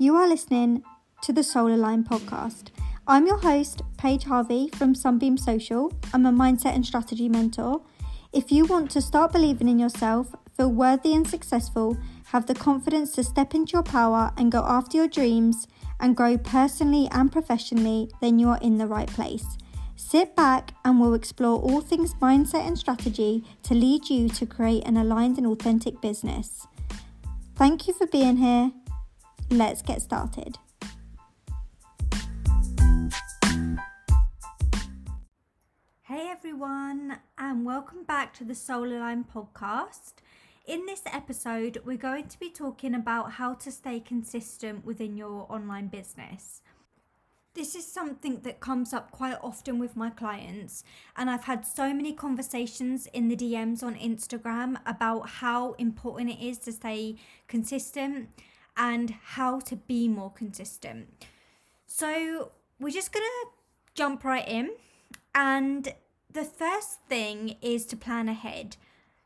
[0.00, 0.82] You are listening
[1.22, 2.70] to the Soul Align podcast.
[3.06, 5.92] I'm your host, Paige Harvey from Sunbeam Social.
[6.12, 7.80] I'm a mindset and strategy mentor.
[8.32, 11.96] If you want to start believing in yourself, feel worthy and successful,
[12.26, 15.68] have the confidence to step into your power and go after your dreams
[16.00, 19.46] and grow personally and professionally, then you are in the right place.
[19.94, 24.82] Sit back and we'll explore all things mindset and strategy to lead you to create
[24.88, 26.66] an aligned and authentic business.
[27.54, 28.72] Thank you for being here.
[29.50, 30.58] Let's get started.
[36.02, 40.14] Hey everyone, and welcome back to the Soul Align podcast.
[40.66, 45.46] In this episode, we're going to be talking about how to stay consistent within your
[45.52, 46.62] online business.
[47.52, 50.82] This is something that comes up quite often with my clients,
[51.16, 56.44] and I've had so many conversations in the DMs on Instagram about how important it
[56.44, 57.16] is to stay
[57.46, 58.30] consistent
[58.76, 61.26] and how to be more consistent.
[61.86, 63.26] So, we're just gonna
[63.94, 64.70] jump right in,
[65.34, 65.94] and
[66.30, 68.76] the first thing is to plan ahead.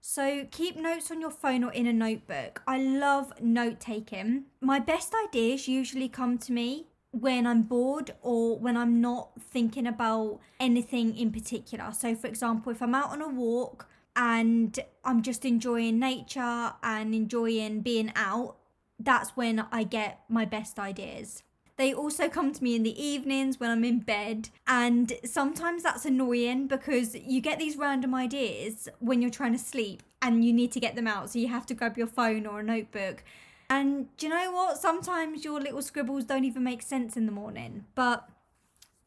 [0.00, 2.62] So keep notes on your phone or in a notebook.
[2.66, 4.44] I love note taking.
[4.60, 9.86] My best ideas usually come to me when I'm bored or when I'm not thinking
[9.86, 11.92] about anything in particular.
[11.92, 17.12] So, for example, if I'm out on a walk and I'm just enjoying nature and
[17.12, 18.58] enjoying being out,
[18.98, 21.42] that's when I get my best ideas.
[21.76, 26.06] They also come to me in the evenings when I'm in bed, and sometimes that's
[26.06, 30.72] annoying because you get these random ideas when you're trying to sleep and you need
[30.72, 33.22] to get them out, so you have to grab your phone or a notebook
[33.68, 34.78] and do you know what?
[34.78, 37.84] Sometimes your little scribbles don't even make sense in the morning.
[37.94, 38.28] But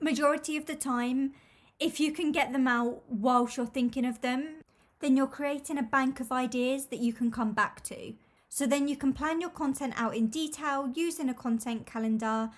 [0.00, 1.32] majority of the time,
[1.78, 4.62] if you can get them out whilst you're thinking of them,
[5.00, 8.14] then you're creating a bank of ideas that you can come back to.
[8.52, 12.50] So then you can plan your content out in detail using a content calendar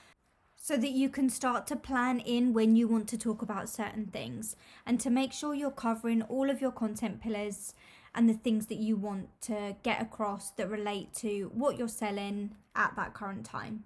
[0.56, 4.06] so that you can start to plan in when you want to talk about certain
[4.06, 7.74] things and to make sure you're covering all of your content pillars
[8.14, 12.54] and the things that you want to get across that relate to what you're selling
[12.74, 13.84] at that current time.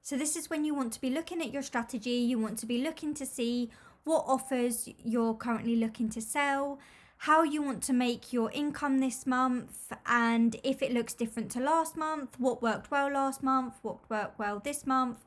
[0.00, 2.66] So, this is when you want to be looking at your strategy, you want to
[2.66, 3.70] be looking to see
[4.04, 6.78] what offers you're currently looking to sell,
[7.22, 11.60] how you want to make your income this month, and if it looks different to
[11.60, 15.24] last month, what worked well last month, what worked well this month,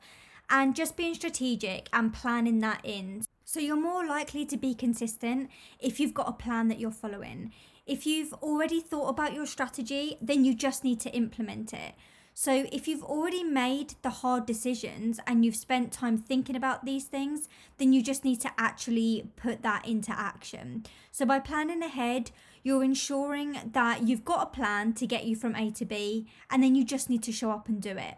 [0.50, 3.22] and just being strategic and planning that in.
[3.46, 5.48] So, you're more likely to be consistent
[5.80, 7.52] if you've got a plan that you're following.
[7.86, 11.94] If you've already thought about your strategy, then you just need to implement it.
[12.38, 17.04] So, if you've already made the hard decisions and you've spent time thinking about these
[17.04, 17.48] things,
[17.78, 20.84] then you just need to actually put that into action.
[21.10, 22.32] So, by planning ahead,
[22.62, 26.62] you're ensuring that you've got a plan to get you from A to B, and
[26.62, 28.16] then you just need to show up and do it.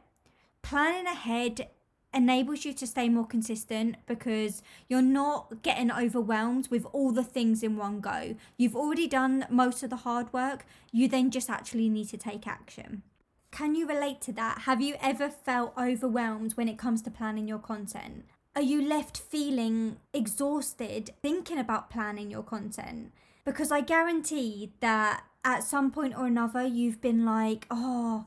[0.63, 1.69] Planning ahead
[2.13, 7.63] enables you to stay more consistent because you're not getting overwhelmed with all the things
[7.63, 8.35] in one go.
[8.57, 12.49] You've already done most of the hard work, you then just actually need to take
[12.49, 13.05] action.
[13.51, 14.63] Can you relate to that?
[14.63, 18.25] Have you ever felt overwhelmed when it comes to planning your content?
[18.55, 23.13] Are you left feeling exhausted thinking about planning your content?
[23.45, 28.27] Because I guarantee that at some point or another, you've been like, oh,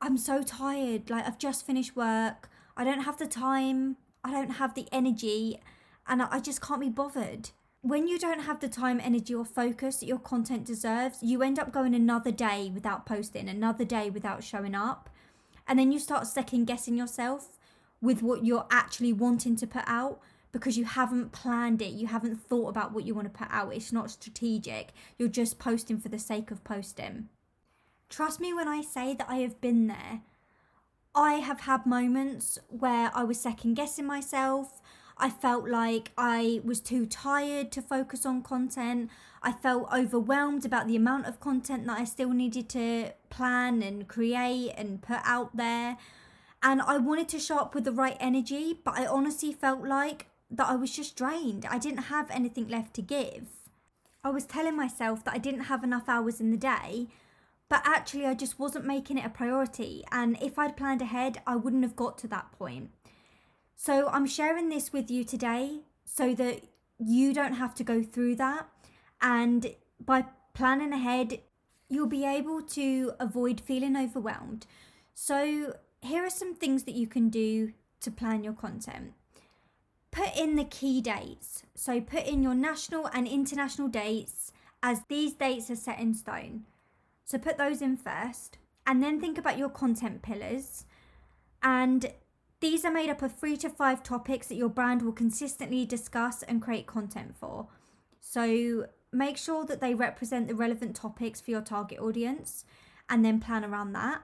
[0.00, 1.10] I'm so tired.
[1.10, 2.48] Like, I've just finished work.
[2.76, 5.60] I don't have the time, I don't have the energy,
[6.06, 7.50] and I just can't be bothered.
[7.82, 11.60] When you don't have the time, energy, or focus that your content deserves, you end
[11.60, 15.08] up going another day without posting, another day without showing up.
[15.66, 17.56] And then you start second guessing yourself
[18.00, 21.92] with what you're actually wanting to put out because you haven't planned it.
[21.92, 23.72] You haven't thought about what you want to put out.
[23.72, 24.88] It's not strategic.
[25.16, 27.28] You're just posting for the sake of posting.
[28.08, 30.22] Trust me when I say that I have been there.
[31.14, 34.80] I have had moments where I was second guessing myself.
[35.18, 39.10] I felt like I was too tired to focus on content.
[39.42, 44.06] I felt overwhelmed about the amount of content that I still needed to plan and
[44.06, 45.96] create and put out there.
[46.62, 50.26] And I wanted to show up with the right energy, but I honestly felt like
[50.50, 51.66] that I was just drained.
[51.66, 53.46] I didn't have anything left to give.
[54.24, 57.08] I was telling myself that I didn't have enough hours in the day,
[57.68, 60.02] but actually, I just wasn't making it a priority.
[60.10, 62.90] And if I'd planned ahead, I wouldn't have got to that point.
[63.80, 66.64] So I'm sharing this with you today so that
[66.98, 68.66] you don't have to go through that.
[69.22, 69.72] And
[70.04, 71.38] by planning ahead,
[71.88, 74.66] you'll be able to avoid feeling overwhelmed.
[75.14, 79.12] So, here are some things that you can do to plan your content.
[80.10, 81.62] Put in the key dates.
[81.76, 84.52] So, put in your national and international dates
[84.82, 86.64] as these dates are set in stone.
[87.24, 90.84] So put those in first and then think about your content pillars.
[91.62, 92.12] And
[92.60, 96.42] these are made up of three to five topics that your brand will consistently discuss
[96.42, 97.68] and create content for.
[98.20, 102.64] So make sure that they represent the relevant topics for your target audience
[103.08, 104.22] and then plan around that.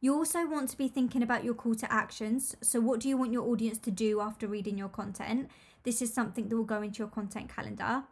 [0.00, 2.56] You also want to be thinking about your call to actions.
[2.62, 5.50] So, what do you want your audience to do after reading your content?
[5.82, 8.04] This is something that will go into your content calendar.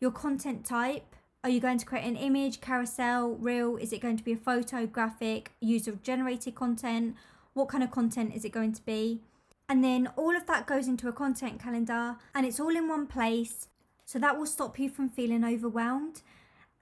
[0.00, 3.76] Your content type are you going to create an image, carousel, reel?
[3.76, 7.16] Is it going to be a photo, graphic, user generated content?
[7.54, 9.22] What kind of content is it going to be?
[9.68, 13.06] And then all of that goes into a content calendar and it's all in one
[13.06, 13.68] place.
[14.04, 16.20] So that will stop you from feeling overwhelmed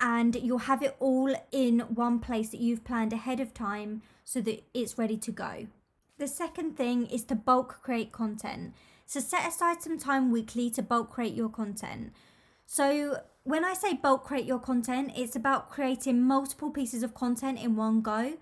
[0.01, 4.41] and you'll have it all in one place that you've planned ahead of time so
[4.41, 5.69] that it's ready to go.
[6.19, 8.75] The second thing is to bulk create content.
[9.07, 12.13] So set aside some time weekly to bulk create your content.
[12.67, 17.61] So when I say bulk create your content, it's about creating multiple pieces of content
[17.61, 18.35] in one go.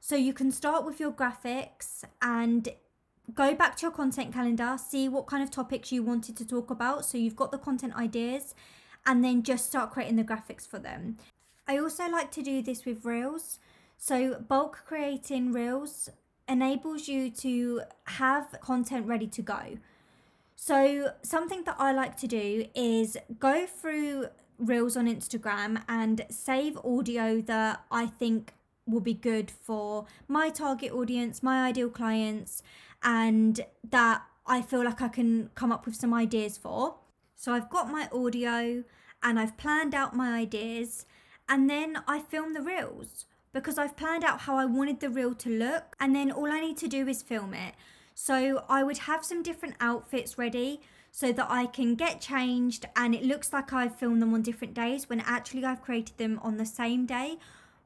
[0.00, 2.68] So you can start with your graphics and
[3.34, 6.70] go back to your content calendar, see what kind of topics you wanted to talk
[6.70, 7.04] about.
[7.04, 8.54] So you've got the content ideas
[9.06, 11.18] and then just start creating the graphics for them.
[11.68, 13.58] I also like to do this with Reels.
[13.96, 16.08] So bulk creating Reels
[16.48, 19.78] enables you to have content ready to go.
[20.56, 24.26] So, something that I like to do is go through
[24.58, 28.52] reels on Instagram and save audio that I think
[28.90, 32.62] will be good for my target audience, my ideal clients,
[33.02, 36.96] and that I feel like I can come up with some ideas for.
[37.36, 38.84] So, I've got my audio
[39.22, 41.06] and I've planned out my ideas,
[41.48, 45.34] and then I film the reels because I've planned out how I wanted the reel
[45.34, 47.74] to look, and then all I need to do is film it.
[48.14, 53.14] So I would have some different outfits ready so that I can get changed and
[53.14, 56.56] it looks like I've filmed them on different days when actually I've created them on
[56.56, 57.38] the same day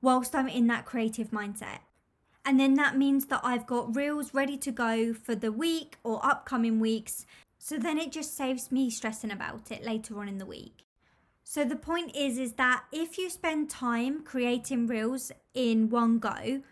[0.04, 1.80] whilst I'm in that creative mindset.
[2.44, 6.24] And then that means that I've got reels ready to go for the week or
[6.24, 7.24] upcoming weeks.
[7.58, 10.84] So then it just saves me stressing about it later on in the week.
[11.42, 16.62] So the point is is that if you spend time creating reels in one go,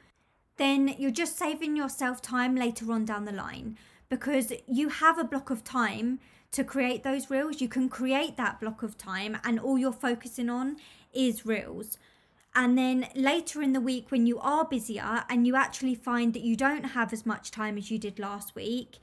[0.59, 3.79] then you're just saving yourself time later on down the line
[4.11, 6.21] because you have a block of time
[6.51, 7.63] to create those reels.
[7.63, 10.77] You can create that block of time, and all you're focusing on
[11.15, 11.97] is reels.
[12.55, 16.43] And then later in the week, when you are busier and you actually find that
[16.43, 18.99] you don't have as much time as you did last week,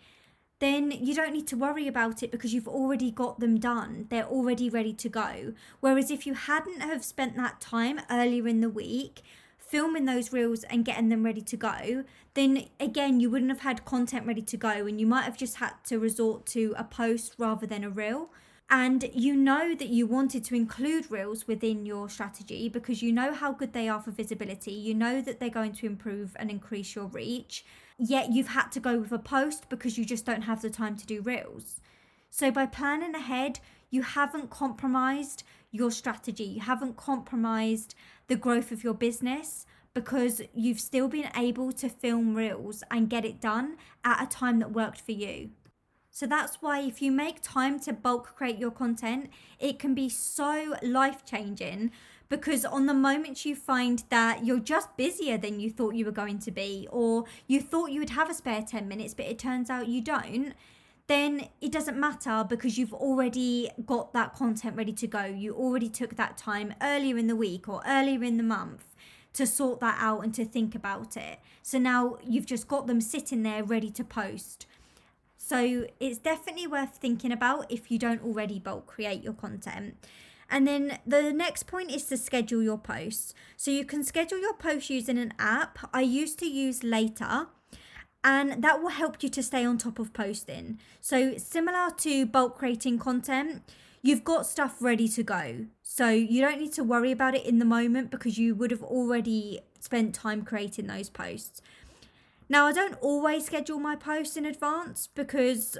[0.59, 4.05] then you don't need to worry about it because you've already got them done.
[4.09, 5.53] They're already ready to go.
[5.79, 9.21] Whereas if you hadn't have spent that time earlier in the week
[9.57, 12.03] filming those reels and getting them ready to go,
[12.33, 15.57] then again, you wouldn't have had content ready to go and you might have just
[15.57, 18.29] had to resort to a post rather than a reel.
[18.71, 23.33] And you know that you wanted to include reels within your strategy because you know
[23.33, 24.71] how good they are for visibility.
[24.71, 27.65] You know that they're going to improve and increase your reach.
[27.97, 30.95] Yet you've had to go with a post because you just don't have the time
[30.97, 31.81] to do reels.
[32.29, 36.43] So by planning ahead, you haven't compromised your strategy.
[36.43, 37.95] You haven't compromised
[38.27, 43.25] the growth of your business because you've still been able to film reels and get
[43.25, 45.49] it done at a time that worked for you.
[46.11, 49.29] So that's why if you make time to bulk create your content,
[49.59, 51.91] it can be so life changing
[52.29, 56.11] because on the moment you find that you're just busier than you thought you were
[56.11, 59.39] going to be, or you thought you would have a spare 10 minutes, but it
[59.39, 60.53] turns out you don't,
[61.07, 65.25] then it doesn't matter because you've already got that content ready to go.
[65.25, 68.95] You already took that time earlier in the week or earlier in the month
[69.33, 71.39] to sort that out and to think about it.
[71.63, 74.67] So now you've just got them sitting there ready to post.
[75.49, 79.95] So it's definitely worth thinking about if you don't already bulk create your content.
[80.47, 83.33] And then the next point is to schedule your posts.
[83.57, 85.79] So you can schedule your posts using an app.
[85.91, 87.47] I used to use Later
[88.23, 90.77] and that will help you to stay on top of posting.
[91.01, 93.63] So, similar to bulk creating content,
[94.03, 95.65] you've got stuff ready to go.
[95.81, 98.83] So, you don't need to worry about it in the moment because you would have
[98.83, 101.61] already spent time creating those posts.
[102.49, 105.77] Now, I don't always schedule my posts in advance because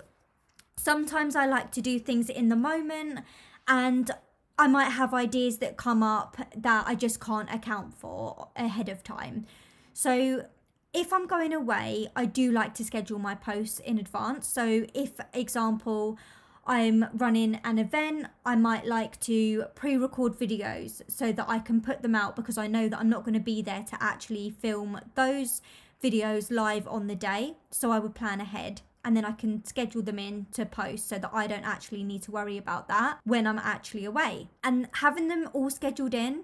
[0.78, 3.22] sometimes I like to do things in the moment
[3.68, 4.12] and
[4.58, 9.04] I might have ideas that come up that I just can't account for ahead of
[9.04, 9.48] time.
[9.94, 10.46] So,
[10.94, 14.48] if I'm going away, I do like to schedule my posts in advance.
[14.48, 16.18] So, if example,
[16.66, 21.82] I'm running an event, I might like to pre record videos so that I can
[21.82, 24.50] put them out because I know that I'm not going to be there to actually
[24.52, 25.62] film those
[26.04, 27.56] videos live on the day.
[27.72, 31.18] So, I would plan ahead and then I can schedule them in to post so
[31.18, 34.50] that I don't actually need to worry about that when I'm actually away.
[34.64, 36.44] And having them all scheduled in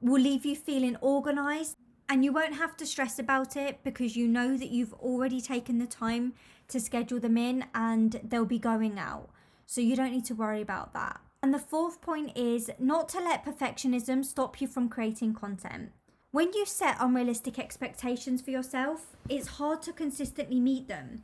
[0.00, 1.76] will leave you feeling organized
[2.08, 5.78] And you won't have to stress about it because you know that you've already taken
[5.78, 6.34] the time
[6.68, 9.30] to schedule them in and they'll be going out.
[9.66, 11.20] So you don't need to worry about that.
[11.42, 15.92] And the fourth point is not to let perfectionism stop you from creating content.
[16.34, 21.22] When you set unrealistic expectations for yourself, it's hard to consistently meet them.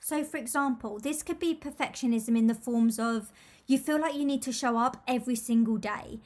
[0.00, 3.30] So, for example, this could be perfectionism in the forms of
[3.68, 6.18] you feel like you need to show up every single day.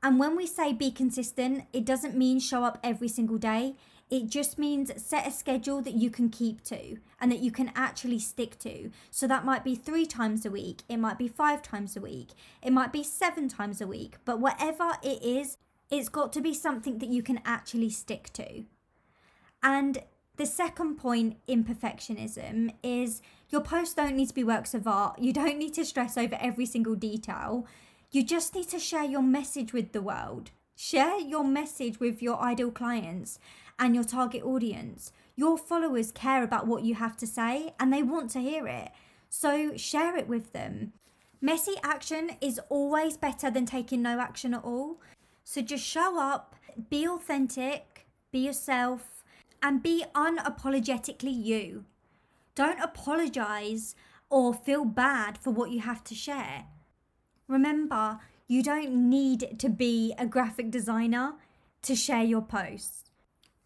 [0.00, 3.74] And when we say be consistent, it doesn't mean show up every single day.
[4.10, 7.72] It just means set a schedule that you can keep to and that you can
[7.74, 8.92] actually stick to.
[9.10, 12.28] So that might be three times a week, it might be five times a week,
[12.62, 15.56] it might be seven times a week, but whatever it is,
[15.92, 18.64] it's got to be something that you can actually stick to.
[19.62, 20.02] And
[20.38, 23.20] the second point in perfectionism is
[23.50, 25.18] your posts don't need to be works of art.
[25.18, 27.66] You don't need to stress over every single detail.
[28.10, 30.50] You just need to share your message with the world.
[30.74, 33.38] Share your message with your ideal clients
[33.78, 35.12] and your target audience.
[35.36, 38.90] Your followers care about what you have to say and they want to hear it.
[39.28, 40.94] So share it with them.
[41.42, 44.98] Messy action is always better than taking no action at all.
[45.44, 46.54] So just show up,
[46.90, 49.24] be authentic, be yourself,
[49.62, 51.84] and be unapologetically you.
[52.54, 53.94] Don't apologize
[54.30, 56.64] or feel bad for what you have to share.
[57.48, 61.34] Remember, you don't need to be a graphic designer
[61.82, 63.04] to share your posts.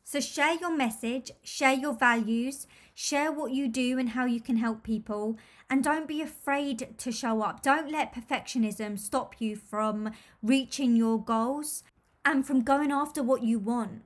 [0.04, 2.66] So share your message, share your values,
[2.98, 5.36] share what you do and how you can help people,
[5.68, 7.62] and don't be afraid to show up.
[7.62, 10.12] Don't let perfectionism stop you from
[10.42, 11.84] reaching your goals
[12.24, 14.00] and from going after what you want.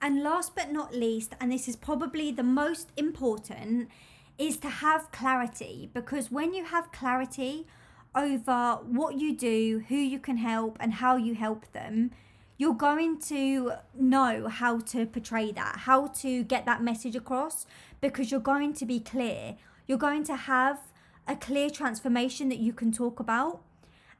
[0.00, 3.88] And last but not least, and this is probably the most important,
[4.38, 7.66] is to have clarity because when you have clarity
[8.14, 12.12] over what you do, who you can help, and how you help them,
[12.62, 17.66] you're going to know how to portray that, how to get that message across,
[18.00, 19.56] because you're going to be clear.
[19.88, 20.78] You're going to have
[21.26, 23.62] a clear transformation that you can talk about.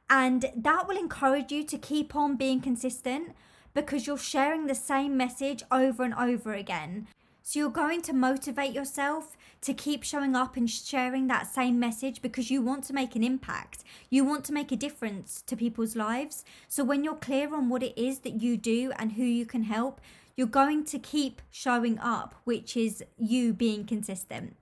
[0.09, 3.29] And that will encourage you to keep on being consistent
[3.73, 7.07] because you're sharing the same message over and over again.
[7.45, 12.21] So you're going to motivate yourself to keep showing up and sharing that same message
[12.21, 13.83] because you want to make an impact.
[14.09, 16.45] You want to make a difference to people's lives.
[16.69, 19.63] So when you're clear on what it is that you do and who you can
[19.63, 19.99] help,
[20.37, 24.55] you're going to keep showing up, which is you being consistent.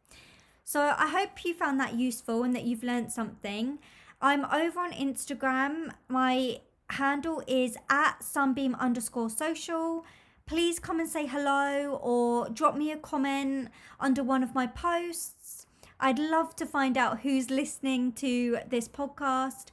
[0.64, 3.78] So I hope you found that useful and that you've learned something.
[4.20, 5.92] I'm over on Instagram.
[6.08, 10.04] My handle is at sunbeam underscore social
[10.52, 13.70] please come and say hello or drop me a comment
[14.02, 15.66] under one of my posts.
[15.98, 19.68] I'd love to find out who's listening to this podcast.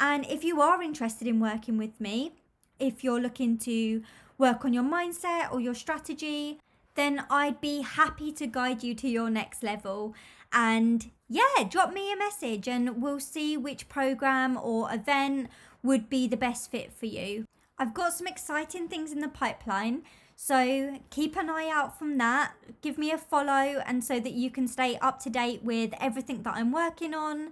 [0.00, 2.32] And if you are interested in working with me,
[2.80, 4.02] if you're looking to
[4.36, 6.58] work on your mindset or your strategy,
[6.96, 10.16] then I'd be happy to guide you to your next level.
[10.52, 15.48] And yeah, drop me a message and we'll see which program or event
[15.84, 17.44] would be the best fit for you.
[17.78, 20.02] I've got some exciting things in the pipeline,
[20.36, 22.52] so keep an eye out from that.
[22.82, 26.42] Give me a follow, and so that you can stay up to date with everything
[26.42, 27.50] that I'm working on.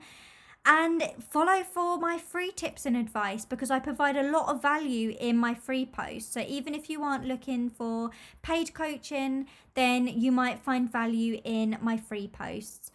[0.65, 5.17] And follow for my free tips and advice because I provide a lot of value
[5.19, 6.33] in my free posts.
[6.33, 8.11] So even if you aren't looking for
[8.43, 12.93] paid coaching, then you might find value in my free posts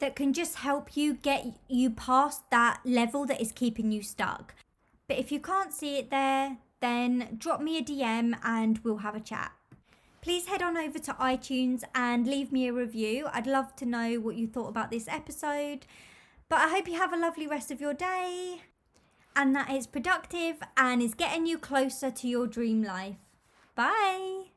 [0.00, 4.54] that can just help you get you past that level that is keeping you stuck.
[5.08, 9.14] But if you can't see it there, then drop me a DM and we'll have
[9.14, 9.52] a chat.
[10.22, 13.28] Please head on over to iTunes and leave me a review.
[13.32, 15.86] I'd love to know what you thought about this episode.
[16.48, 18.62] But I hope you have a lovely rest of your day
[19.36, 23.16] and that it's productive and is getting you closer to your dream life.
[23.74, 24.49] Bye.